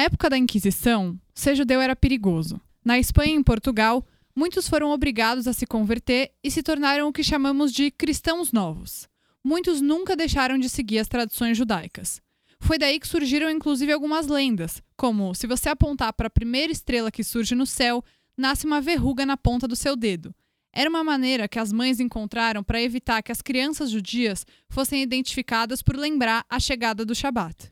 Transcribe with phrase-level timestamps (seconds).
[0.00, 2.58] Na época da Inquisição, ser judeu era perigoso.
[2.82, 4.02] Na Espanha e em Portugal,
[4.34, 9.06] muitos foram obrigados a se converter e se tornaram o que chamamos de cristãos novos.
[9.44, 12.18] Muitos nunca deixaram de seguir as tradições judaicas.
[12.60, 17.10] Foi daí que surgiram inclusive algumas lendas, como se você apontar para a primeira estrela
[17.10, 18.02] que surge no céu,
[18.34, 20.34] nasce uma verruga na ponta do seu dedo.
[20.72, 25.82] Era uma maneira que as mães encontraram para evitar que as crianças judias fossem identificadas
[25.82, 27.70] por lembrar a chegada do Shabat.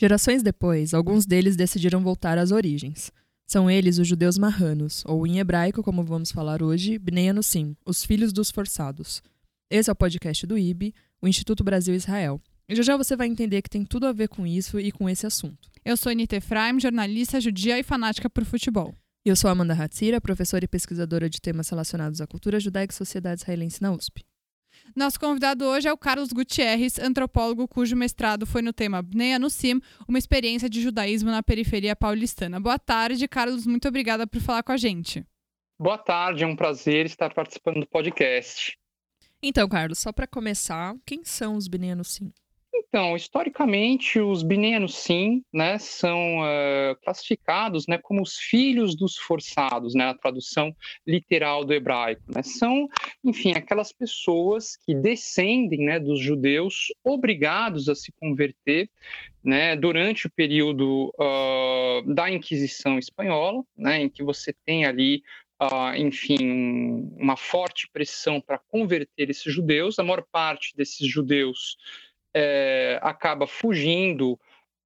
[0.00, 3.10] Gerações depois, alguns deles decidiram voltar às origens.
[3.44, 8.04] São eles os judeus marranos, ou em hebraico, como vamos falar hoje, Bnei Anusim, os
[8.04, 9.20] filhos dos forçados.
[9.68, 12.40] Esse é o podcast do IB, o Instituto Brasil Israel.
[12.68, 15.08] E já já você vai entender que tem tudo a ver com isso e com
[15.08, 15.68] esse assunto.
[15.84, 18.94] Eu sou Anita Efraim, jornalista judia e fanática por futebol.
[19.24, 23.40] Eu sou Amanda Hatzira, professora e pesquisadora de temas relacionados à cultura judaica e sociedade
[23.40, 24.27] israelense na USP.
[24.94, 29.80] Nosso convidado hoje é o Carlos Gutierrez, antropólogo cujo mestrado foi no tema Bnei Anusim,
[30.06, 32.58] uma experiência de judaísmo na periferia paulistana.
[32.58, 33.66] Boa tarde, Carlos.
[33.66, 35.24] Muito obrigada por falar com a gente.
[35.78, 38.76] Boa tarde, é um prazer estar participando do podcast.
[39.40, 42.32] Então, Carlos, só para começar, quem são os Bnei Anusim?
[42.74, 49.94] Então, historicamente, os Bineanos, sim, né, são uh, classificados né, como os filhos dos forçados,
[49.94, 50.74] né, a tradução
[51.06, 52.22] literal do hebraico.
[52.28, 52.88] Né, são,
[53.24, 58.88] enfim, aquelas pessoas que descendem né, dos judeus obrigados a se converter
[59.42, 65.22] né, durante o período uh, da Inquisição Espanhola, né, em que você tem ali
[65.60, 69.98] Uh, enfim, uma forte pressão para converter esses judeus.
[69.98, 71.76] A maior parte desses judeus
[72.38, 74.38] é, acaba fugindo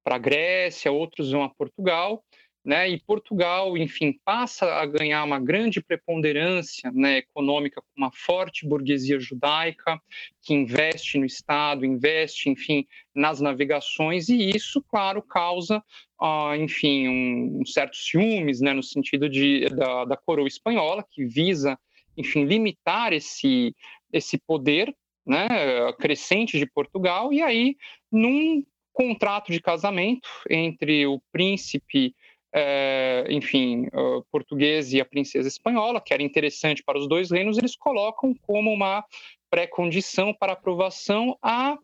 [0.03, 2.23] para a Grécia, outros vão a Portugal,
[2.65, 2.89] né?
[2.89, 9.19] E Portugal, enfim, passa a ganhar uma grande preponderância né, econômica com uma forte burguesia
[9.19, 10.01] judaica
[10.41, 15.83] que investe no Estado, investe, enfim, nas navegações e isso, claro, causa,
[16.19, 21.25] uh, enfim, um, um certo ciúmes, né, no sentido de da, da coroa espanhola que
[21.25, 21.77] visa,
[22.17, 23.75] enfim, limitar esse
[24.11, 24.95] esse poder
[25.25, 25.47] né,
[25.99, 27.75] crescente de Portugal, e aí,
[28.11, 32.15] num contrato de casamento entre o príncipe,
[32.53, 33.87] é, enfim,
[34.31, 38.71] português e a princesa espanhola, que era interessante para os dois reinos, eles colocam como
[38.71, 39.03] uma
[39.49, 41.77] pré-condição para aprovação a,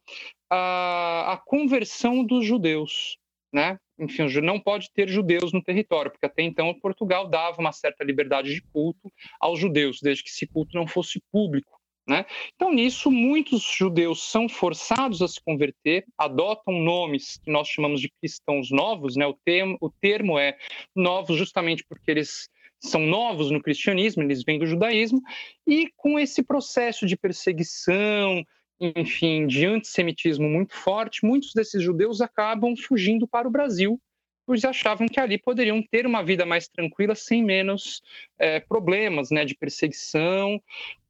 [0.49, 3.17] a, a conversão dos judeus.
[3.51, 3.79] Né?
[3.97, 8.53] Enfim, não pode ter judeus no território, porque até então Portugal dava uma certa liberdade
[8.53, 11.78] de culto aos judeus, desde que esse culto não fosse público.
[12.09, 12.25] Né?
[12.55, 18.11] Então, nisso, muitos judeus são forçados a se converter, adotam nomes que nós chamamos de
[18.19, 19.27] cristãos novos, né?
[19.27, 20.57] o, termo, o termo é
[20.95, 22.49] novos justamente porque eles
[22.79, 25.21] são novos no cristianismo, eles vêm do judaísmo,
[25.67, 28.43] e com esse processo de perseguição,
[28.79, 34.01] enfim, de antissemitismo muito forte, muitos desses judeus acabam fugindo para o Brasil
[34.49, 38.01] pois achavam que ali poderiam ter uma vida mais tranquila, sem menos
[38.39, 40.59] é, problemas né, de perseguição.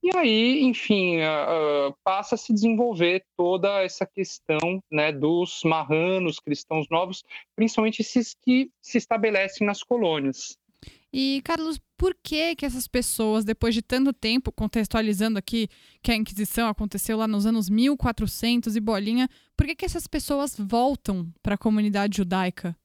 [0.03, 6.85] E aí, enfim, uh, passa a se desenvolver toda essa questão né, dos marranos, cristãos
[6.91, 7.23] novos,
[7.55, 10.57] principalmente esses que se estabelecem nas colônias.
[11.13, 15.69] E, Carlos, por que que essas pessoas, depois de tanto tempo, contextualizando aqui
[16.03, 20.57] que a Inquisição aconteceu lá nos anos 1400 e bolinha, por que que essas pessoas
[20.59, 22.75] voltam para a comunidade judaica?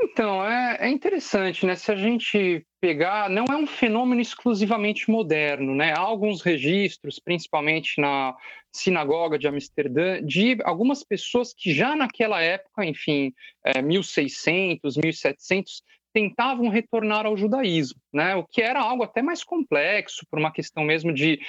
[0.00, 1.74] Então, é, é, interessante, né?
[1.74, 5.92] Se a gente pegar, não é um fenômeno exclusivamente moderno, né?
[5.92, 8.34] Há alguns registros, principalmente na
[8.72, 13.32] sinagoga de Amsterdã, de algumas pessoas que já naquela época, enfim,
[13.64, 18.36] é, 1600, 1700, tentavam retornar ao judaísmo, né?
[18.36, 21.40] O que era algo até mais complexo, por uma questão mesmo de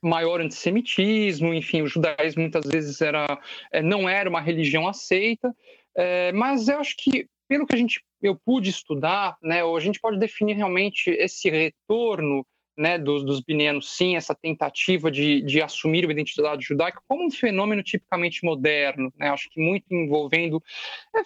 [0.00, 3.26] maior antissemitismo, enfim, o judaísmo muitas vezes era,
[3.72, 5.54] é, não era uma religião aceita,
[5.98, 10.00] é, mas eu acho que pelo que a gente eu pude estudar, né, a gente
[10.00, 12.44] pode definir realmente esse retorno
[12.76, 13.42] né, dos, dos
[13.82, 19.30] sim, essa tentativa de, de assumir uma identidade judaica como um fenômeno tipicamente moderno, né,
[19.30, 20.62] acho que muito envolvendo,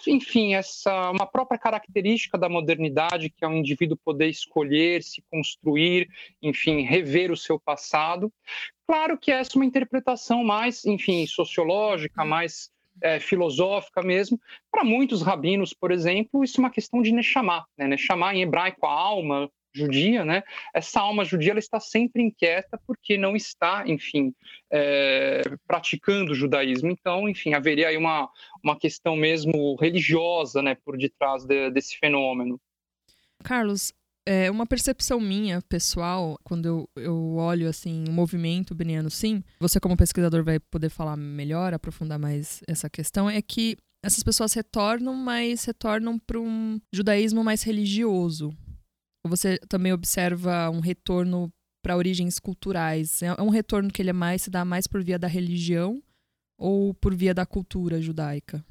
[0.07, 6.09] enfim, essa uma própria característica da modernidade, que é o indivíduo poder escolher, se construir,
[6.41, 8.33] enfim, rever o seu passado.
[8.87, 14.39] Claro que essa é uma interpretação mais, enfim, sociológica, mais é, filosófica mesmo.
[14.71, 17.65] Para muitos rabinos, por exemplo, isso é uma questão de Neshama.
[17.77, 17.87] Né?
[17.87, 20.43] Neshama, em hebraico, a alma judia, né?
[20.73, 24.33] Essa alma judia ela está sempre inquieta porque não está, enfim,
[24.71, 26.91] é, praticando o judaísmo.
[26.91, 28.29] Então, enfim, haveria aí uma,
[28.63, 32.61] uma questão mesmo religiosa, né, por detrás de, desse fenômeno.
[33.43, 33.91] Carlos,
[34.25, 39.79] é uma percepção minha, pessoal, quando eu, eu olho assim o movimento beniano sim, você
[39.79, 45.13] como pesquisador vai poder falar melhor, aprofundar mais essa questão, é que essas pessoas retornam,
[45.13, 48.53] mas retornam para um judaísmo mais religioso.
[49.25, 51.49] Você também observa um retorno
[51.81, 53.21] para origens culturais?
[53.21, 56.03] É um retorno que ele é mais se dá mais por via da religião
[56.59, 58.63] ou por via da cultura judaica?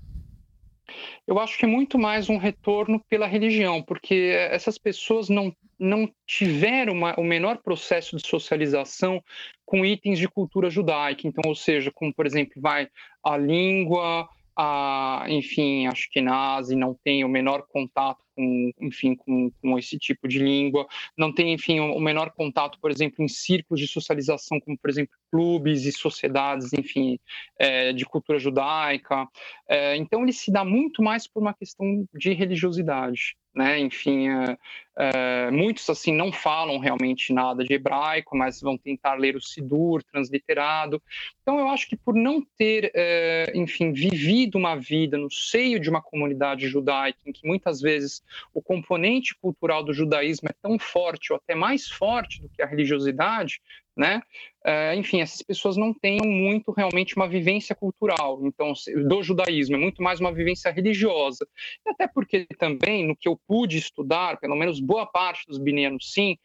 [1.26, 6.10] Eu acho que é muito mais um retorno pela religião, porque essas pessoas não, não
[6.26, 9.22] tiveram uma, o menor processo de socialização
[9.64, 11.26] com itens de cultura judaica.
[11.26, 12.88] Então, ou seja, como, por exemplo, vai
[13.24, 19.50] a língua, a, enfim, acho que nazi não tem o menor contato com, enfim, com,
[19.60, 23.80] com esse tipo de língua, não tem, enfim, o menor contato, por exemplo, em círculos
[23.80, 27.18] de socialização, como, por exemplo, clubes e sociedades, enfim,
[27.58, 29.26] é, de cultura judaica.
[29.68, 33.78] É, então, ele se dá muito mais por uma questão de religiosidade né?
[33.78, 34.58] Enfim, é,
[34.96, 40.02] é, muitos assim não falam realmente nada de hebraico, mas vão tentar ler o Sidur
[40.02, 41.02] transliterado.
[41.42, 45.90] Então, eu acho que por não ter, é, enfim, vivido uma vida no seio de
[45.90, 48.22] uma comunidade judaica, em que muitas vezes
[48.54, 52.66] o componente cultural do judaísmo é tão forte ou até mais forte do que a
[52.66, 53.60] religiosidade,
[53.96, 54.22] né?
[54.64, 58.72] Uh, enfim, essas pessoas não têm muito realmente uma vivência cultural, então
[59.08, 61.46] do judaísmo é muito mais uma vivência religiosa.
[61.84, 66.12] E até porque também no que eu pude estudar, pelo menos boa parte dos binianos
[66.12, 66.38] sim,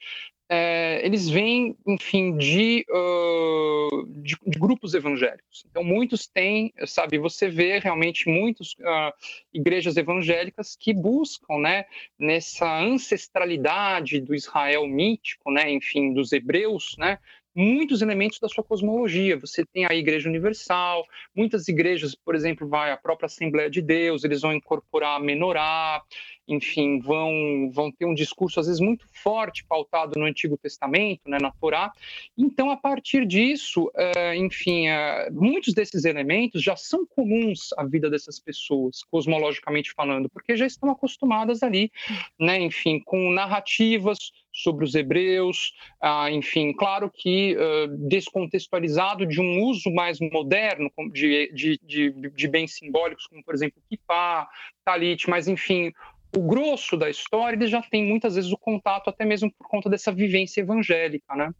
[0.49, 5.65] é, eles vêm, enfim, de, uh, de, de, grupos evangélicos.
[5.69, 9.13] Então, muitos têm, sabe, você vê realmente muitas uh,
[9.53, 11.85] igrejas evangélicas que buscam, né,
[12.17, 17.19] nessa ancestralidade do Israel mítico, né, enfim, dos hebreus, né,
[17.57, 19.35] muitos elementos da sua cosmologia.
[19.39, 21.03] Você tem a Igreja Universal,
[21.35, 26.03] muitas igrejas, por exemplo, vai a própria Assembleia de Deus, eles vão incorporar a menorá,
[26.47, 31.39] enfim, vão, vão ter um discurso às vezes muito forte, pautado no Antigo Testamento, né,
[31.41, 31.91] na Torá.
[32.37, 38.07] Então, a partir disso, uh, enfim, uh, muitos desses elementos já são comuns à vida
[38.07, 41.91] dessas pessoas, cosmologicamente falando, porque já estão acostumadas ali,
[42.39, 44.31] né, enfim, com narrativas
[44.61, 51.51] sobre os hebreus, ah, enfim, claro que uh, descontextualizado de um uso mais moderno de,
[51.53, 54.47] de, de, de bens simbólicos, como, por exemplo, kippah,
[54.83, 55.91] talit, mas, enfim,
[56.35, 59.89] o grosso da história, ele já tem muitas vezes o contato, até mesmo por conta
[59.89, 61.51] dessa vivência evangélica, né?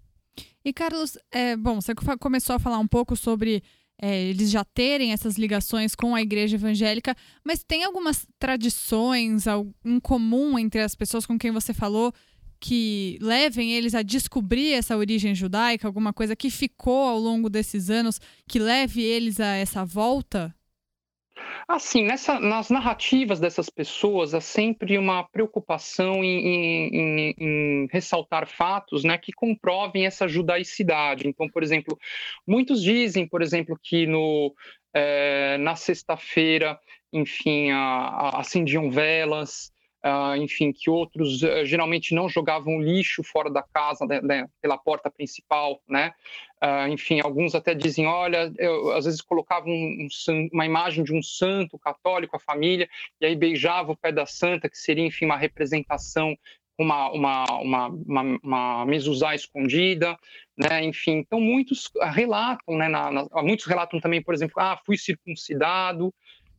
[0.64, 3.64] E, Carlos, é, bom, você começou a falar um pouco sobre
[4.00, 9.46] é, eles já terem essas ligações com a igreja evangélica, mas tem algumas tradições
[9.84, 12.14] em comum entre as pessoas com quem você falou
[12.60, 17.90] que levem eles a descobrir essa origem judaica, alguma coisa que ficou ao longo desses
[17.90, 20.54] anos que leve eles a essa volta?
[21.68, 29.04] Assim, nessa, nas narrativas dessas pessoas há sempre uma preocupação em, em, em, ressaltar fatos
[29.04, 31.28] né, que comprovem essa judaicidade.
[31.28, 31.98] Então, por exemplo,
[32.48, 34.56] muitos dizem, por exemplo, que no,
[34.94, 36.80] é, na sexta-feira,
[37.12, 39.72] enfim, acendiam velas,
[40.06, 44.78] uh, enfim, que outros uh, geralmente não jogavam lixo fora da casa, né, né, pela
[44.78, 46.14] porta principal, né?
[46.64, 51.14] Uh, enfim, alguns até dizem, olha, eu, às vezes colocavam um, um, uma imagem de
[51.14, 52.90] um santo católico, a família,
[53.22, 56.36] e aí beijava o pé da santa, que seria, enfim, uma representação
[56.78, 60.18] uma, uma, uma, uma, uma mezuzá escondida,
[60.56, 60.84] né?
[60.84, 66.14] enfim, então muitos relatam, né, na, na, muitos relatam também, por exemplo, ah, fui circuncidado,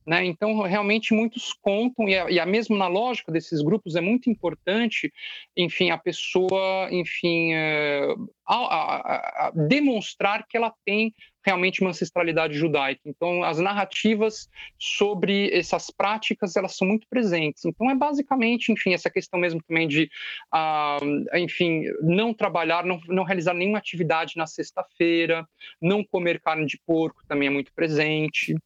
[0.08, 0.24] né?
[0.24, 4.30] Então, realmente, muitos contam, e, a, e a mesmo na lógica desses grupos é muito
[4.30, 5.12] importante,
[5.54, 8.14] enfim, a pessoa, enfim, é,
[8.46, 13.02] a, a, demonstrar que ela tem realmente uma ancestralidade judaica.
[13.04, 14.48] Então, as narrativas
[14.78, 17.66] sobre essas práticas, elas são muito presentes.
[17.66, 20.10] Então, é basicamente, enfim, essa questão mesmo também de,
[20.54, 25.46] uh, enfim, não trabalhar, não, não realizar nenhuma atividade na sexta-feira,
[25.80, 28.56] não comer carne de porco também é muito presente.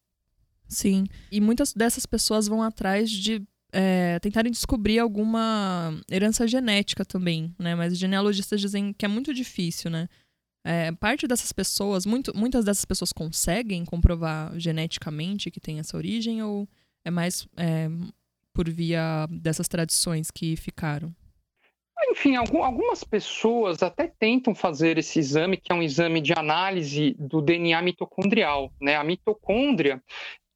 [0.73, 1.05] Sim.
[1.31, 7.75] E muitas dessas pessoas vão atrás de é, tentarem descobrir alguma herança genética também, né?
[7.75, 10.09] Mas genealogistas dizem que é muito difícil, né?
[10.65, 16.43] É, parte dessas pessoas, muito, muitas dessas pessoas conseguem comprovar geneticamente que tem essa origem
[16.43, 16.69] ou
[17.05, 17.89] é mais é,
[18.55, 21.13] por via dessas tradições que ficaram?
[22.11, 27.41] Enfim, algumas pessoas até tentam fazer esse exame, que é um exame de análise do
[27.41, 28.73] DNA mitocondrial.
[28.81, 28.97] Né?
[28.97, 30.03] A mitocôndria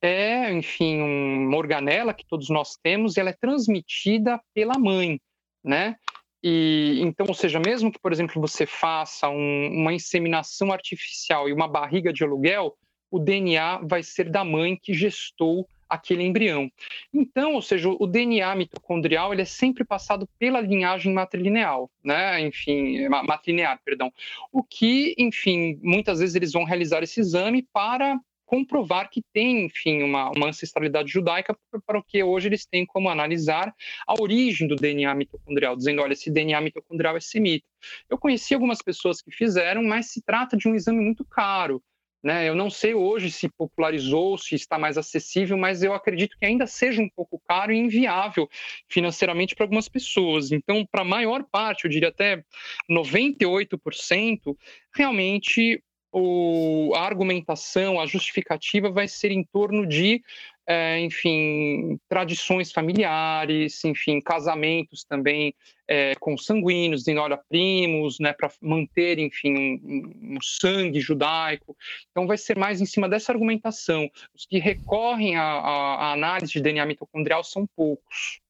[0.06, 5.20] é, enfim, uma organela que todos nós temos ela é transmitida pela mãe,
[5.64, 5.96] né?
[6.42, 11.52] E então, ou seja, mesmo que, por exemplo, você faça um, uma inseminação artificial e
[11.52, 12.76] uma barriga de aluguel,
[13.10, 16.70] o DNA vai ser da mãe que gestou aquele embrião.
[17.12, 22.40] Então, ou seja, o DNA mitocondrial ele é sempre passado pela linhagem matrilineal, né?
[22.40, 24.12] Enfim, matrilinear, perdão.
[24.52, 30.03] O que, enfim, muitas vezes eles vão realizar esse exame para comprovar que tem, enfim,
[30.03, 33.75] uma, uma ancestralidade judaica para o que hoje eles têm como analisar
[34.07, 37.67] a origem do DNA mitocondrial, dizendo, olha, esse DNA mitocondrial é semita.
[38.09, 41.83] Eu conheci algumas pessoas que fizeram, mas se trata de um exame muito caro.
[42.26, 42.49] Né?
[42.49, 46.67] Eu não sei hoje se popularizou, se está mais acessível, mas eu acredito que ainda
[46.67, 48.49] seja um pouco caro e inviável
[48.88, 50.50] financeiramente para algumas pessoas.
[50.50, 52.43] Então, para a maior parte, eu diria até
[52.91, 54.57] 98%,
[54.93, 55.81] realmente
[56.18, 60.23] o, a argumentação, a justificativa vai ser em torno de
[60.66, 65.54] é, enfim, tradições familiares, enfim, casamentos também
[65.87, 71.76] é, consanguíneos, dizendo, olha, primos, né, para manter, enfim, um, um, sangue judaico.
[72.11, 74.11] Então, vai ser mais em cima dessa argumentação.
[74.35, 78.40] Os que recorrem à, análise de DNA mitocondrial são poucos.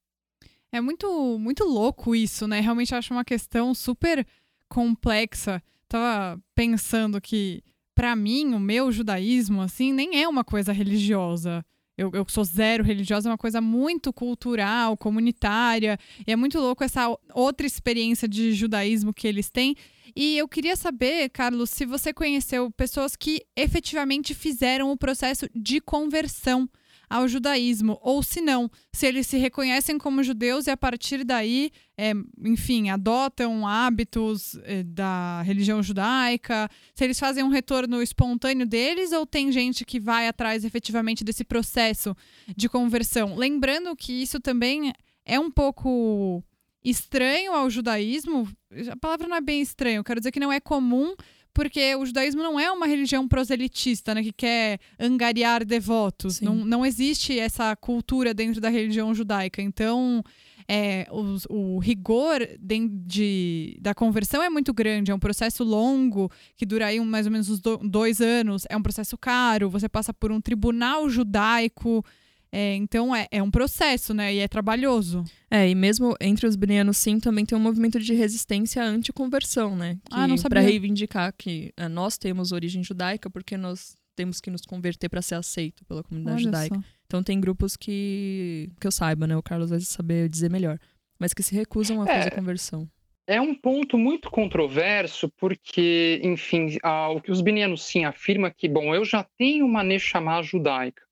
[0.73, 2.61] É muito, muito louco isso, né?
[2.61, 4.27] Realmente acho uma questão super
[4.69, 5.63] complexa.
[5.89, 7.63] Tava pensando que,
[7.95, 11.65] para mim, o meu judaísmo, assim, nem é uma coisa religiosa
[11.97, 15.99] eu, eu sou zero religiosa, é uma coisa muito cultural, comunitária.
[16.27, 19.75] E é muito louco essa outra experiência de judaísmo que eles têm.
[20.15, 25.81] E eu queria saber, Carlos, se você conheceu pessoas que efetivamente fizeram o processo de
[25.81, 26.69] conversão
[27.09, 31.71] ao judaísmo, ou se não, se eles se reconhecem como judeus e a partir daí,
[31.97, 32.13] é,
[32.45, 39.25] enfim, adotam hábitos é, da religião judaica, se eles fazem um retorno espontâneo deles ou
[39.27, 42.17] tem gente que vai atrás efetivamente desse processo
[42.57, 43.37] de conversão.
[43.37, 44.93] Lembrando que isso também
[45.25, 46.43] é um pouco
[46.85, 48.49] estranho ao judaísmo,
[48.91, 51.15] a palavra não é bem estranho, quero dizer que não é comum
[51.57, 56.39] porque o judaísmo não é uma religião proselitista, né, que quer angariar devotos.
[56.43, 59.63] Não, não existe essa cultura dentro da religião judaica.
[59.63, 60.23] Então,
[60.69, 66.31] é, o, o, rigor de, de, da conversão é muito grande, é um processo longo,
[66.59, 69.89] que dura aí um, mais ou menos uns dois anos, é um processo caro, você
[69.89, 72.05] passa por um tribunal judaico.
[72.53, 74.35] É, então é, é um processo, né?
[74.35, 75.25] E é trabalhoso.
[75.51, 79.99] É, e mesmo entre os brenianos, sim, também tem um movimento de resistência anti-conversão, né?
[80.05, 80.51] Que, ah, não sabia.
[80.51, 85.21] Pra reivindicar que é, nós temos origem judaica porque nós temos que nos converter para
[85.21, 86.75] ser aceito pela comunidade Olha judaica.
[86.77, 86.83] Só.
[87.07, 89.37] Então tem grupos que, que eu saiba, né?
[89.37, 90.79] O Carlos vai saber dizer melhor.
[91.19, 92.89] Mas que se recusam a é, fazer conversão.
[93.27, 98.69] É um ponto muito controverso, porque, enfim, ah, o que os binianos sim afirma que,
[98.69, 101.03] bom, eu já tenho uma Neshama judaica.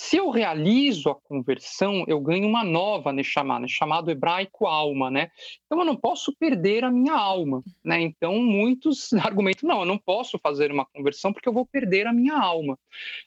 [0.00, 5.28] Se eu realizo a conversão, eu ganho uma nova Neshama, né, chamado hebraico alma, né?
[5.66, 8.00] Então eu não posso perder a minha alma, né?
[8.00, 12.12] Então muitos argumentam, não, eu não posso fazer uma conversão porque eu vou perder a
[12.12, 12.78] minha alma.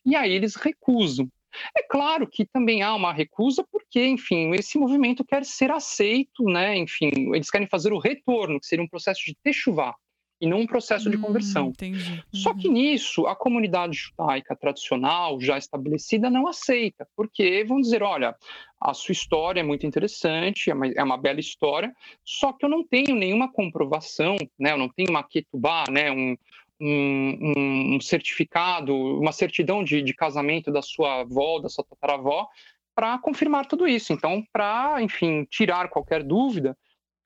[0.05, 1.27] E aí eles recusam.
[1.75, 6.77] É claro que também há uma recusa, porque, enfim, esse movimento quer ser aceito, né?
[6.77, 9.93] Enfim, eles querem fazer o retorno, que seria um processo de techuvá
[10.41, 11.71] e não um processo de conversão.
[11.81, 18.01] Hum, Só que nisso, a comunidade judaica tradicional, já estabelecida, não aceita, porque vão dizer:
[18.01, 18.35] olha,
[18.81, 21.93] a sua história é muito interessante, é uma, é uma bela história,
[22.25, 24.71] só que eu não tenho nenhuma comprovação, né?
[24.71, 26.11] eu não tenho uma ketubá, né?
[26.11, 26.35] um,
[26.81, 32.47] um, um, certificado, uma certidão de, de casamento da sua avó, da sua tataravó,
[32.95, 34.11] para confirmar tudo isso.
[34.11, 36.75] Então, para, enfim, tirar qualquer dúvida,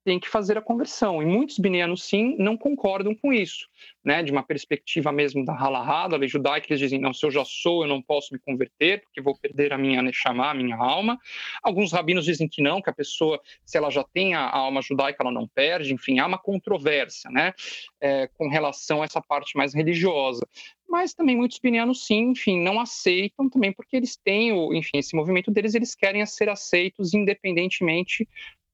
[0.05, 1.21] tem que fazer a conversão.
[1.21, 3.67] E muitos binianos, sim, não concordam com isso.
[4.03, 4.21] Né?
[4.21, 7.43] De uma perspectiva mesmo da halahá, da lei judaica, eles dizem, não, se eu já
[7.43, 11.17] sou, eu não posso me converter, porque vou perder a minha neshama, a minha alma.
[11.63, 15.24] Alguns rabinos dizem que não, que a pessoa, se ela já tem a alma judaica,
[15.24, 15.91] ela não perde.
[15.91, 17.51] Enfim, há uma controvérsia né?
[18.00, 20.47] É, com relação a essa parte mais religiosa
[20.88, 25.15] mas também muitos binianos sim, enfim, não aceitam também porque eles têm, o, enfim, esse
[25.15, 28.25] movimento deles, eles querem ser aceitos independentemente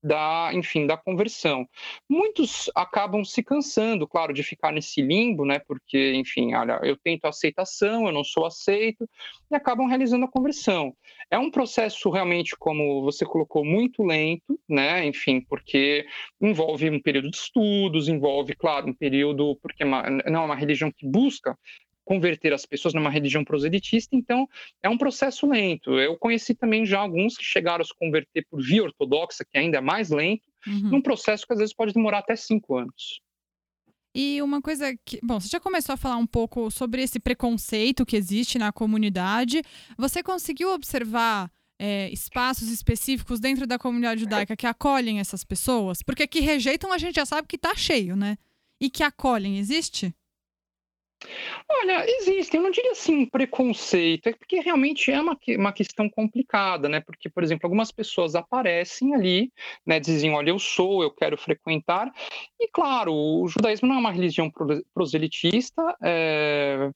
[0.04, 1.68] da, enfim, da conversão.
[2.10, 5.60] Muitos acabam se cansando, claro, de ficar nesse limbo, né?
[5.60, 9.08] Porque, enfim, olha, eu tento aceitação, eu não sou aceito,
[9.50, 10.96] e acabam realizando a conversão.
[11.30, 15.06] É um processo realmente, como você colocou, muito lento, né?
[15.06, 16.06] Enfim, porque
[16.42, 20.92] envolve um período de estudos, envolve, claro, um período, porque é não é uma religião
[20.92, 21.58] que busca
[22.04, 24.48] converter as pessoas numa religião proselitista, então
[24.82, 26.00] é um processo lento.
[26.00, 29.78] Eu conheci também já alguns que chegaram a se converter por via ortodoxa, que ainda
[29.78, 30.90] é mais lento, uhum.
[30.90, 33.22] num processo que às vezes pode demorar até cinco anos.
[34.14, 35.20] E uma coisa que.
[35.24, 39.62] Bom, você já começou a falar um pouco sobre esse preconceito que existe na comunidade.
[39.98, 46.04] Você conseguiu observar é, espaços específicos dentro da comunidade judaica que acolhem essas pessoas?
[46.04, 48.38] Porque que rejeitam a gente já sabe que está cheio, né?
[48.82, 50.14] E que acolhem, existe?
[51.70, 56.90] Olha, existe, eu não diria assim preconceito, é porque realmente é uma, uma questão complicada,
[56.90, 57.00] né?
[57.00, 59.52] Porque, por exemplo, algumas pessoas aparecem ali,
[59.86, 60.00] né?
[60.00, 62.12] Dizem, olha, eu sou, eu quero frequentar.
[62.60, 64.52] E, claro, o judaísmo não é uma religião
[64.94, 66.92] proselitista, é,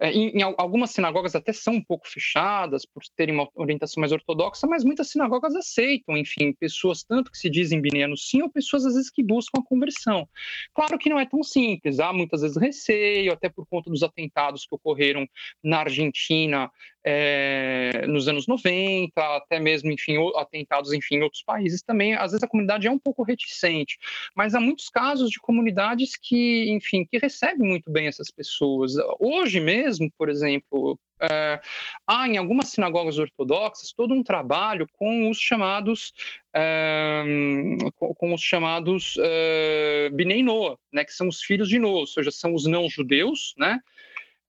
[0.00, 4.66] em, em, algumas sinagogas até são um pouco fechadas por terem uma orientação mais ortodoxa,
[4.66, 8.94] mas muitas sinagogas aceitam, enfim, pessoas tanto que se dizem binianos sim, ou pessoas às
[8.94, 10.28] vezes que buscam a conversão.
[10.72, 14.64] Claro que não é tão simples, há muitas vezes receio, até por conta dos atentados
[14.66, 15.28] que ocorreram
[15.62, 16.70] na Argentina
[17.04, 22.14] é, nos anos 90, até mesmo, enfim, atentados enfim, em outros países também.
[22.14, 23.98] Às vezes a comunidade é um pouco reticente,
[24.34, 28.92] mas há muitos casos de comunidades que, enfim, que recebem muito bem essas pessoas.
[29.18, 31.60] Hoje mesmo, por exemplo, é,
[32.06, 36.12] há em algumas sinagogas ortodoxas todo um trabalho com os chamados
[36.54, 37.24] é,
[37.96, 42.30] com, os chamados é, Bnei Noah, né, que são os filhos de Noah, ou seja,
[42.30, 43.80] são os não judeus, né,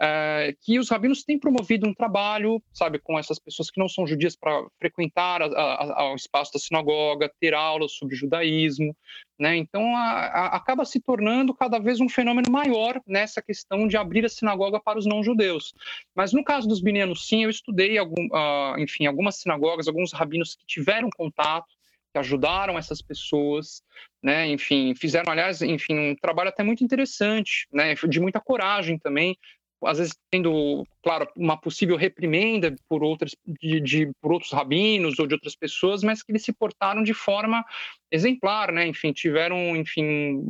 [0.02, 4.08] é, que os rabinos têm promovido um trabalho, sabe, com essas pessoas que não são
[4.08, 8.96] judias para frequentar o espaço da sinagoga, ter aulas sobre judaísmo,
[9.38, 9.58] né?
[9.58, 14.26] Então a, a, acaba se tornando cada vez um fenômeno maior nessa questão de abrir
[14.26, 15.74] a sinagoga para os não judeus.
[16.16, 20.56] Mas no caso dos binianos, sim, eu estudei algum, uh, enfim, algumas sinagogas, alguns rabinos
[20.56, 21.80] que tiveram contato
[22.12, 23.84] que ajudaram essas pessoas,
[24.22, 24.48] né?
[24.48, 27.94] Enfim, fizeram, aliás, enfim, um trabalho até muito interessante, né?
[27.94, 29.38] De muita coragem também,
[29.86, 35.28] às vezes tendo, claro, uma possível reprimenda por outras de, de, por outros rabinos ou
[35.28, 37.64] de outras pessoas, mas que eles se portaram de forma
[38.12, 38.88] exemplar, né?
[38.88, 40.42] Enfim, tiveram, enfim,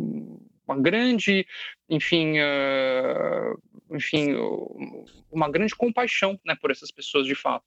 [0.67, 1.45] uma grande,
[1.89, 4.35] enfim, uh, enfim,
[5.31, 7.65] uma grande compaixão, né, por essas pessoas de fato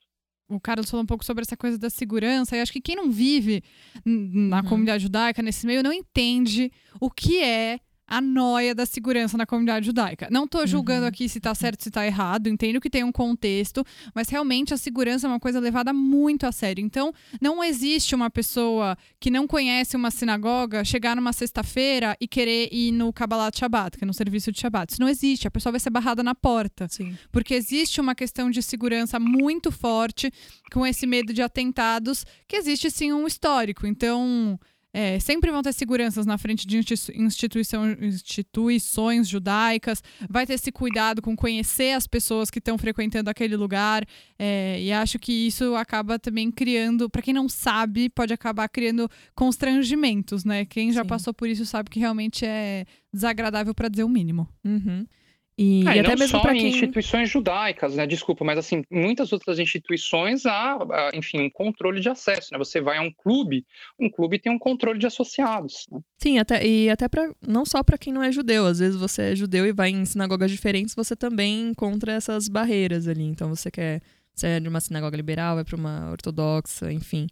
[0.55, 3.11] o Carlos falou um pouco sobre essa coisa da segurança, e acho que quem não
[3.11, 3.63] vive
[4.05, 4.69] na uhum.
[4.69, 9.87] comunidade judaica, nesse meio, não entende o que é a noia da segurança na comunidade
[9.87, 10.29] judaica.
[10.31, 11.09] Não estou julgando uhum.
[11.09, 14.77] aqui se está certo, se está errado, entendo que tem um contexto, mas realmente a
[14.77, 16.85] segurança é uma coisa levada muito a sério.
[16.85, 22.69] Então, não existe uma pessoa que não conhece uma sinagoga chegar numa sexta-feira e querer
[22.73, 24.93] ir no Kabbalat Shabbat, que é no serviço de Shabbat.
[24.93, 26.87] Isso não existe, a pessoa vai ser barrada na porta.
[26.89, 27.17] Sim.
[27.31, 30.31] Porque existe uma questão de segurança muito forte
[30.73, 33.87] com esse medo de atentados, que existe sim um histórico.
[33.87, 34.59] Então,
[34.93, 36.81] é, sempre vão ter seguranças na frente de
[37.15, 44.07] instituições judaicas, vai ter esse cuidado com conhecer as pessoas que estão frequentando aquele lugar,
[44.39, 49.09] é, e acho que isso acaba também criando, para quem não sabe, pode acabar criando
[49.35, 50.65] constrangimentos, né?
[50.65, 51.09] Quem já Sim.
[51.09, 54.49] passou por isso sabe que realmente é desagradável para dizer o mínimo.
[54.65, 55.07] Uhum.
[55.57, 56.69] E, e até mesmo para quem...
[56.69, 58.07] instituições judaicas, né?
[58.07, 60.79] Desculpa, mas assim, muitas outras instituições há,
[61.13, 62.59] enfim, um controle de acesso, né?
[62.59, 63.67] Você vai a um clube,
[63.99, 65.87] um clube tem um controle de associados.
[65.91, 66.01] Né?
[66.19, 69.33] Sim, até e até para não só para quem não é judeu, às vezes você
[69.33, 73.25] é judeu e vai em sinagogas diferentes, você também encontra essas barreiras ali.
[73.25, 74.01] Então você quer,
[74.35, 77.27] você é de uma sinagoga liberal, vai para uma ortodoxa, enfim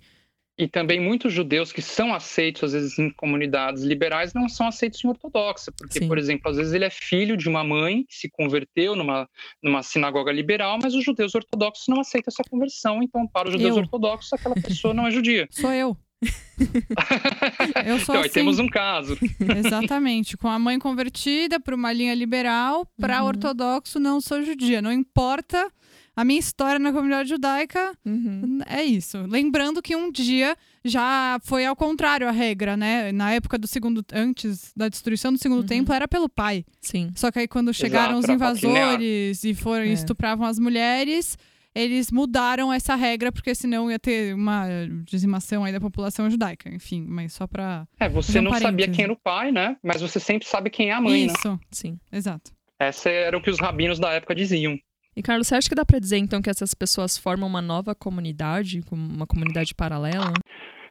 [0.60, 5.02] e também muitos judeus que são aceitos, às vezes, em comunidades liberais, não são aceitos
[5.02, 6.06] em ortodoxa, porque, Sim.
[6.06, 9.26] por exemplo, às vezes ele é filho de uma mãe que se converteu numa,
[9.62, 13.76] numa sinagoga liberal, mas os judeus ortodoxos não aceitam essa conversão, então, para os judeus
[13.76, 13.82] eu.
[13.82, 15.48] ortodoxos, aquela pessoa não é judia.
[15.50, 15.96] Sou eu.
[17.86, 18.28] eu sou então, assim.
[18.28, 19.16] temos um caso.
[19.56, 20.36] Exatamente.
[20.36, 23.28] Com a mãe convertida para uma linha liberal, para uhum.
[23.28, 24.82] ortodoxo, não sou judia.
[24.82, 25.72] Não importa
[26.16, 28.58] a minha história na comunidade judaica uhum.
[28.66, 29.18] é isso.
[29.28, 33.12] Lembrando que um dia já foi ao contrário a regra, né?
[33.12, 34.04] Na época do segundo.
[34.12, 35.66] Antes da destruição do segundo uhum.
[35.66, 36.64] templo, era pelo pai.
[36.80, 37.10] Sim.
[37.14, 39.92] Só que aí quando chegaram Exato, os invasores e foram é.
[39.92, 41.38] estupravam as mulheres.
[41.72, 44.66] Eles mudaram essa regra, porque senão ia ter uma
[45.04, 46.68] dizimação aí da população judaica.
[46.68, 47.86] Enfim, mas só pra.
[47.98, 49.76] É, você não sabia quem era o pai, né?
[49.82, 51.48] Mas você sempre sabe quem é a mãe, Isso.
[51.48, 51.58] né?
[51.70, 52.50] Sim, exato.
[52.78, 54.76] Essa era o que os rabinos da época diziam.
[55.16, 57.94] E Carlos, você acha que dá para dizer então que essas pessoas formam uma nova
[57.94, 60.32] comunidade, uma comunidade paralela?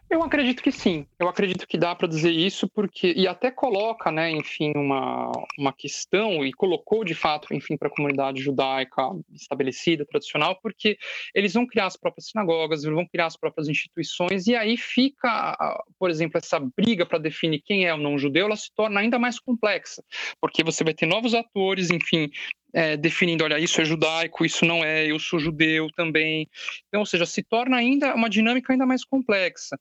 [0.09, 1.05] Eu acredito que sim.
[1.19, 5.71] Eu acredito que dá para dizer isso porque e até coloca, né, enfim, uma, uma
[5.71, 10.97] questão e colocou de fato, enfim, para a comunidade judaica estabelecida, tradicional, porque
[11.35, 15.55] eles vão criar as próprias sinagogas, vão criar as próprias instituições e aí fica,
[15.99, 19.19] por exemplo, essa briga para definir quem é o não judeu, ela se torna ainda
[19.19, 20.03] mais complexa,
[20.41, 22.31] porque você vai ter novos atores, enfim,
[22.73, 26.47] é, definindo, olha, isso é judaico, isso não é, eu sou judeu também.
[26.87, 29.77] Então, ou seja, se torna ainda uma dinâmica ainda mais complexa.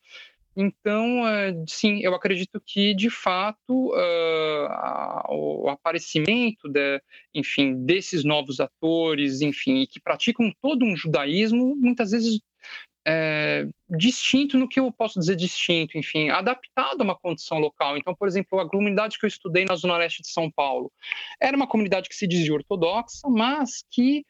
[0.60, 3.92] Então, uh, sim, eu acredito que, de fato,
[5.28, 7.00] o aparecimento, de,
[7.32, 12.40] enfim, desses novos atores, enfim, que praticam todo um judaísmo, muitas vezes
[13.10, 17.96] é, distinto no que eu posso dizer distinto, enfim, adaptado a uma condição local.
[17.96, 20.92] Então, por exemplo, a comunidade que eu estudei na Zona Leste de São Paulo
[21.40, 24.26] era uma comunidade que se dizia ortodoxa, mas que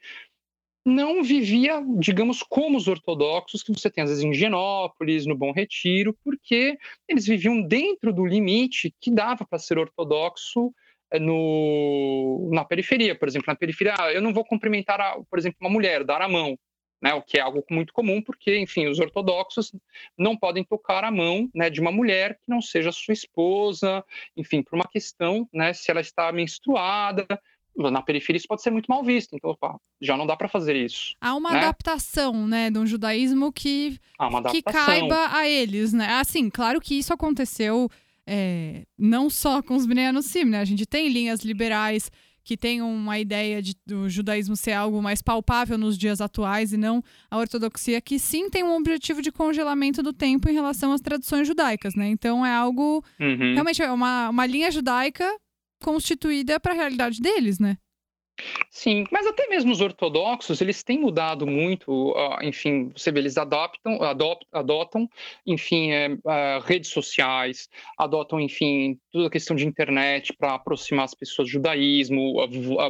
[0.85, 5.51] não vivia, digamos, como os ortodoxos que você tem às vezes em Genópolis, no Bom
[5.51, 10.73] Retiro, porque eles viviam dentro do limite que dava para ser ortodoxo
[11.19, 15.69] no, na periferia, por exemplo, na periferia, ah, eu não vou cumprimentar, por exemplo, uma
[15.69, 16.57] mulher, dar a mão,
[17.01, 19.73] né, o que é algo muito comum, porque, enfim, os ortodoxos
[20.17, 24.03] não podem tocar a mão né, de uma mulher que não seja sua esposa,
[24.35, 27.25] enfim, por uma questão, né, se ela está menstruada,
[27.75, 30.75] na periferia isso pode ser muito mal visto, então opa, já não dá para fazer
[30.75, 31.15] isso.
[31.21, 31.59] Há uma né?
[31.59, 33.97] adaptação, né, um judaísmo que,
[34.51, 36.05] que caiba a eles, né?
[36.15, 37.89] Assim, claro que isso aconteceu
[38.27, 40.59] é, não só com os Bnei Sim, né?
[40.59, 42.11] A gente tem linhas liberais
[42.49, 46.77] que tem uma ideia de, do judaísmo ser algo mais palpável nos dias atuais e
[46.77, 50.99] não a ortodoxia, que sim tem um objetivo de congelamento do tempo em relação às
[50.99, 52.07] tradições judaicas, né?
[52.07, 53.05] Então é algo.
[53.19, 53.53] Uhum.
[53.53, 55.31] Realmente é uma, uma linha judaica
[55.83, 57.77] constituída para a realidade deles, né?
[58.69, 64.01] Sim, mas até mesmo os ortodoxos, eles têm mudado muito, enfim, você vê, eles adaptam,
[64.01, 65.09] adotam, adotam
[65.45, 71.13] enfim, é, é, redes sociais, adotam, enfim, toda a questão de internet para aproximar as
[71.13, 72.35] pessoas do judaísmo,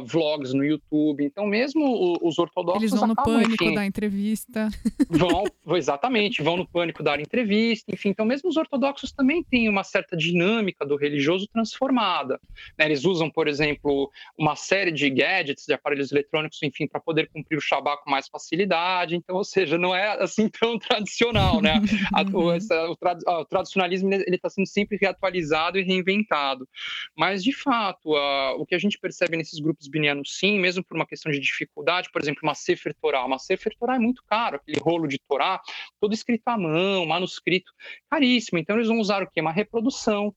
[0.04, 4.68] vlogs no YouTube, então mesmo os ortodoxos Eles vão no acabam, pânico enfim, dar entrevista.
[5.10, 5.44] Vão,
[5.76, 10.16] exatamente, vão no pânico dar entrevista, enfim, então mesmo os ortodoxos também têm uma certa
[10.16, 12.40] dinâmica do religioso transformada,
[12.78, 12.86] né?
[12.86, 17.28] eles usam, por exemplo, uma série de gadgets gadgets, de aparelhos eletrônicos, enfim, para poder
[17.28, 19.16] cumprir o Shabbat com mais facilidade.
[19.16, 21.80] Então, ou seja, não é assim tão tradicional, né?
[22.14, 26.68] A, o, essa, o, o, tradicionalismo ele está sendo sempre reatualizado e reinventado.
[27.16, 30.96] Mas, de fato, a, o que a gente percebe nesses grupos binianos, sim, mesmo por
[30.96, 33.24] uma questão de dificuldade, por exemplo, uma Sefer Torah.
[33.24, 35.60] Uma Sefer Torah é muito caro, aquele rolo de Torá,
[36.00, 37.72] todo escrito à mão, manuscrito,
[38.10, 38.58] caríssimo.
[38.58, 39.40] Então, eles vão usar o quê?
[39.40, 40.34] Uma reprodução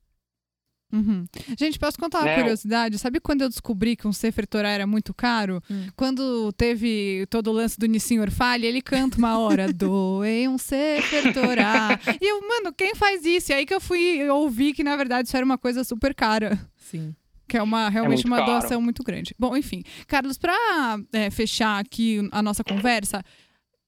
[0.94, 1.26] Uhum.
[1.58, 3.00] Gente, posso contar uma curiosidade?
[3.00, 5.62] Sabe quando eu descobri que um Sefer Torah era muito caro?
[5.70, 5.88] Hum.
[5.96, 11.34] Quando teve todo o lance do Nissim Orfalha, ele canta uma hora, doei um Sefer
[11.34, 12.00] Torah.
[12.22, 13.52] e eu, mano, quem faz isso?
[13.52, 16.60] E aí que eu fui ouvir que, na verdade, isso era uma coisa super cara.
[16.78, 17.16] Sim.
[17.48, 18.52] Que é uma, realmente é uma caro.
[18.52, 19.36] doação muito grande.
[19.38, 19.84] Bom, enfim.
[20.08, 23.24] Carlos, para é, fechar aqui a nossa conversa,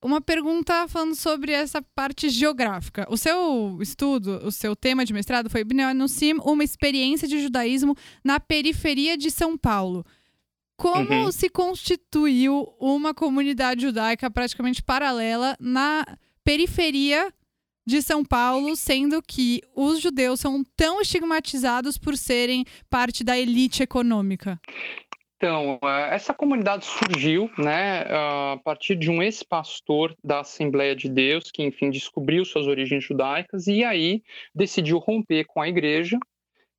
[0.05, 3.07] uma pergunta falando sobre essa parte geográfica.
[3.09, 5.63] O seu estudo, o seu tema de mestrado foi
[6.07, 10.05] Sim, uma experiência de judaísmo na periferia de São Paulo.
[10.77, 11.31] Como uhum.
[11.31, 16.05] se constituiu uma comunidade judaica praticamente paralela na
[16.43, 17.33] periferia
[17.85, 23.81] de São Paulo, sendo que os judeus são tão estigmatizados por serem parte da elite
[23.81, 24.59] econômica?
[25.37, 31.51] Então, é, essa comunidade surgiu né, a partir de um ex-pastor da Assembleia de Deus,
[31.51, 36.17] que, enfim, descobriu suas origens judaicas e aí decidiu romper com a igreja.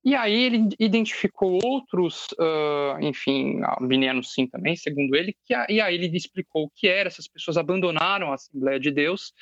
[0.03, 5.95] E aí ele identificou outros, uh, enfim, albinianos sim também, segundo ele, que, e aí
[5.95, 9.33] ele explicou o que era, essas pessoas abandonaram a Assembleia de Deus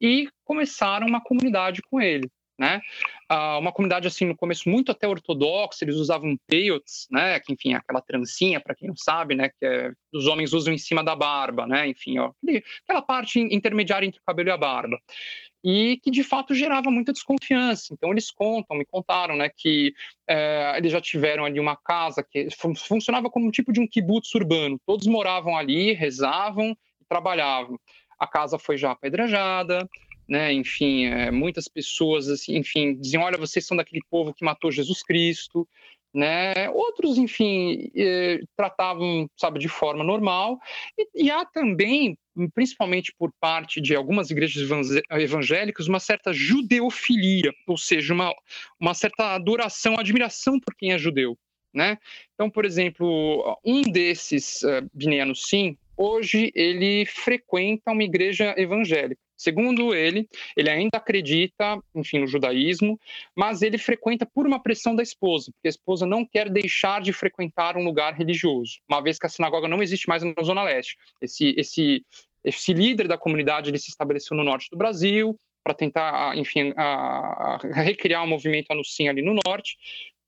[0.00, 2.80] e começaram uma comunidade com ele né?
[3.28, 7.40] Ah, uma comunidade assim no começo muito até ortodoxa, eles usavam peyotes, né?
[7.40, 9.48] Que enfim, aquela trancinha para quem não sabe, né?
[9.48, 11.88] Que é, os homens usam em cima da barba, né?
[11.88, 12.32] Enfim, ó,
[12.84, 14.98] aquela parte intermediária entre o cabelo e a barba.
[15.64, 17.94] E que de fato gerava muita desconfiança.
[17.94, 19.94] Então eles contam, me contaram, né, que
[20.28, 24.34] é, eles já tiveram ali uma casa que funcionava como um tipo de um kibutz
[24.34, 24.80] urbano.
[24.84, 26.76] Todos moravam ali, rezavam
[27.12, 27.78] trabalhavam.
[28.18, 29.86] A casa foi já apedrejada,
[30.32, 30.50] né?
[30.50, 35.02] Enfim, é, muitas pessoas, assim, enfim, diziam: olha, vocês são daquele povo que matou Jesus
[35.02, 35.68] Cristo,
[36.14, 36.70] né?
[36.70, 40.58] Outros, enfim, eh, tratavam, sabe, de forma normal.
[40.96, 42.16] E, e, há também,
[42.54, 44.66] principalmente por parte de algumas igrejas
[45.10, 48.32] evangélicas, uma certa judeofilia, ou seja, uma,
[48.80, 51.36] uma certa adoração, admiração por quem é judeu,
[51.74, 51.98] né?
[52.32, 59.20] Então, por exemplo, um desses uh, sim, hoje ele frequenta uma igreja evangélica.
[59.42, 62.96] Segundo ele, ele ainda acredita, enfim, no judaísmo,
[63.34, 67.12] mas ele frequenta por uma pressão da esposa, porque a esposa não quer deixar de
[67.12, 70.96] frequentar um lugar religioso, uma vez que a sinagoga não existe mais na Zona Leste.
[71.20, 72.06] Esse, esse,
[72.44, 77.54] esse líder da comunidade ele se estabeleceu no norte do Brasil, para tentar, enfim, a,
[77.54, 79.76] a recriar o um movimento Anucim ali no norte,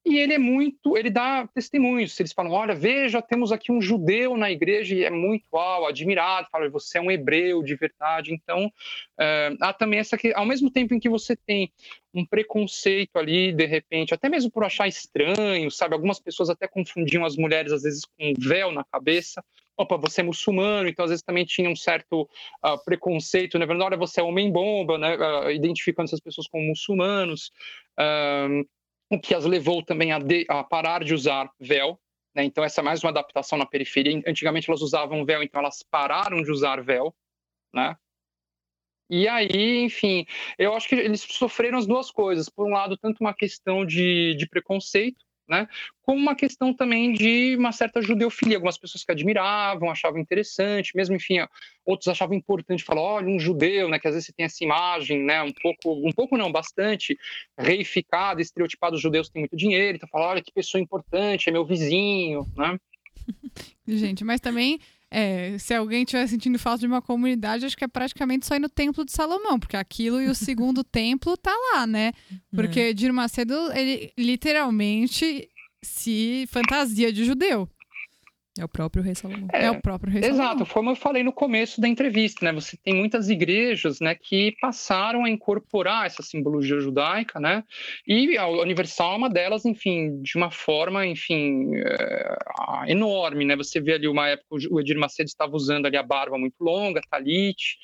[0.06, 2.18] e ele é muito, ele dá testemunhos.
[2.20, 6.46] Eles falam: olha, veja, temos aqui um judeu na igreja e é muito uau, admirado.
[6.52, 8.32] Fala, você é um hebreu de verdade.
[8.32, 11.72] Então, uh, há também essa que, ao mesmo tempo em que você tem
[12.12, 15.94] um preconceito ali, de repente, até mesmo por achar estranho, sabe?
[15.94, 19.42] Algumas pessoas até confundiam as mulheres às vezes com um véu na cabeça.
[19.76, 22.28] Opa, você é muçulmano, então às vezes também tinha um certo
[22.64, 23.66] uh, preconceito, né?
[23.66, 25.16] Olha, você é homem-bomba, né?
[25.16, 27.50] Uh, identificando essas pessoas como muçulmanos.
[27.98, 28.64] Uh,
[29.18, 31.98] que as levou também a, de, a parar de usar véu.
[32.34, 32.44] Né?
[32.44, 34.22] Então, essa é mais uma adaptação na periferia.
[34.26, 37.14] Antigamente elas usavam véu, então elas pararam de usar véu.
[37.72, 37.96] Né?
[39.10, 40.26] E aí, enfim,
[40.58, 42.48] eu acho que eles sofreram as duas coisas.
[42.48, 45.68] Por um lado, tanto uma questão de, de preconceito, né?
[46.02, 51.16] Como uma questão também de uma certa judeofilia, algumas pessoas que admiravam, achavam interessante, mesmo
[51.16, 51.38] enfim,
[51.84, 53.98] outros achavam importante falar, olha, um judeu, né?
[53.98, 55.42] Que às vezes você tem essa imagem, né?
[55.42, 57.18] Um pouco, um pouco não, bastante
[57.58, 61.64] reificada, estereotipada, os judeus têm muito dinheiro, então fala, olha que pessoa importante, é meu
[61.64, 62.78] vizinho, né?
[63.86, 64.78] Gente, mas também
[65.16, 68.58] é, se alguém estiver sentindo falta de uma comunidade, acho que é praticamente só ir
[68.58, 72.12] no Templo de Salomão, porque aquilo e o segundo templo tá lá, né?
[72.52, 72.92] Porque é.
[72.92, 75.48] Dir Macedo, ele literalmente
[75.80, 77.68] se fantasia de judeu.
[78.56, 79.48] É o próprio rei Salomão.
[79.52, 80.44] É, é o próprio rei Salomão.
[80.44, 82.52] Exato, como eu falei no começo da entrevista, né?
[82.52, 87.64] Você tem muitas igrejas, né, que passaram a incorporar essa simbologia judaica, né?
[88.06, 92.36] E a Universal é uma delas, enfim, de uma forma, enfim, é,
[92.86, 93.56] enorme, né?
[93.56, 97.00] Você vê ali uma época o Edir Macedo estava usando ali a barba muito longa,
[97.10, 97.76] talit,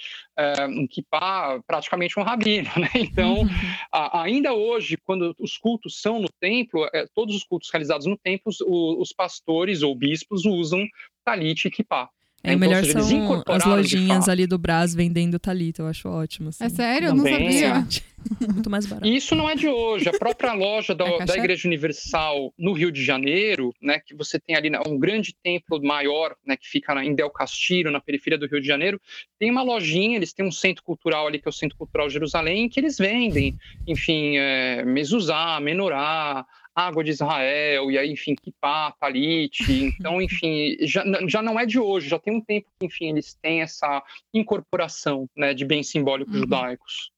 [0.68, 2.90] um kippah, praticamente um rabino, né?
[2.94, 3.48] Então, uhum.
[3.92, 8.16] a, ainda hoje, quando os cultos são no templo, é, todos os cultos realizados no
[8.16, 10.86] templo, os, os pastores ou bispos usam
[11.24, 12.08] talit e kippah.
[12.42, 16.48] É, então, melhor seja, são as lojinhas ali do Brás vendendo Talita, eu acho ótimo.
[16.48, 16.64] Assim.
[16.64, 17.08] É sério?
[17.08, 17.86] Eu não sabia.
[18.40, 19.06] Muito mais barato.
[19.06, 20.08] E isso não é de hoje.
[20.08, 24.38] A própria loja da, é da, Igreja Universal no Rio de Janeiro, né, que você
[24.38, 28.46] tem ali um grande templo maior, né, que fica em Del Castillo, na periferia do
[28.46, 29.00] Rio de Janeiro,
[29.38, 32.68] tem uma lojinha, eles têm um centro cultural ali, que é o Centro Cultural Jerusalém,
[32.68, 39.60] que eles vendem, enfim, é, mezuzá, menorá, água de Israel, e aí, enfim, Kippah, Talit.
[39.70, 43.34] Então, enfim, já, já não é de hoje, já tem um tempo que, enfim, eles
[43.34, 44.02] têm essa
[44.32, 46.40] incorporação né, de bens simbólicos uhum.
[46.40, 47.10] judaicos.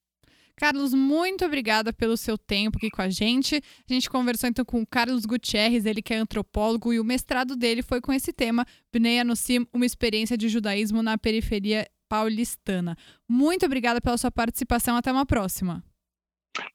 [0.57, 3.57] Carlos, muito obrigada pelo seu tempo aqui com a gente.
[3.89, 7.57] A gente conversou então com o Carlos Gutierrez, ele que é antropólogo, e o mestrado
[7.57, 12.97] dele foi com esse tema, Bnei Anossim, uma experiência de judaísmo na periferia paulistana.
[13.29, 15.83] Muito obrigada pela sua participação, até uma próxima.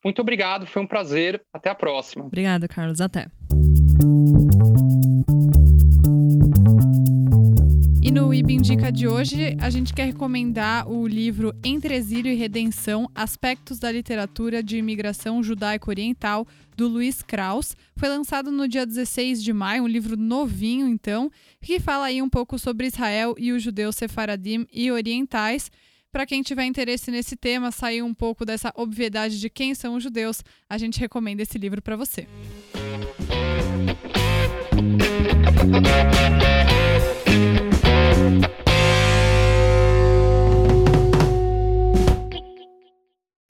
[0.04, 1.42] Muito obrigado, foi um prazer.
[1.54, 2.26] Até a próxima.
[2.26, 3.02] Obrigada, Carlos.
[3.02, 3.28] Até.
[8.02, 12.36] E no IB Indica de hoje, a gente quer recomendar o livro Entre Exílio e
[12.36, 17.76] Redenção: Aspectos da Literatura de Imigração Judaico-Oriental, do Luiz Kraus.
[17.98, 21.30] Foi lançado no dia 16 de maio, um livro novinho, então,
[21.62, 25.70] que fala aí um pouco sobre Israel e os judeus sefaradim e orientais.
[26.12, 30.04] Para quem tiver interesse nesse tema, sair um pouco dessa obviedade de quem são os
[30.04, 32.28] judeus, a gente recomenda esse livro para você.
[35.68, 36.47] Música